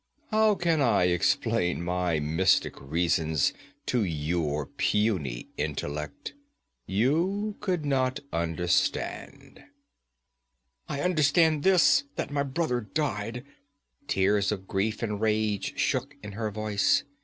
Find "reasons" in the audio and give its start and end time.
2.81-3.53